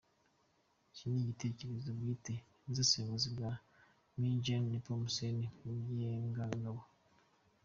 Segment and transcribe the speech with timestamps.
[0.89, 3.51] Iki ni igitekerezo bwite n’ubusesenguzi bwa
[4.17, 6.81] Me Jean Népomuscène Mugengangabo.